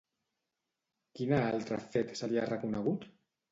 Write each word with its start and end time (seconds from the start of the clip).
Quina 1.19 1.43
altre 1.51 1.79
fet 1.85 2.17
se 2.23 2.33
li 2.35 2.43
ha 2.43 2.49
reconegut? 2.55 3.09